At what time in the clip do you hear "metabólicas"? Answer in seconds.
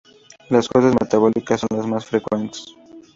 0.99-1.59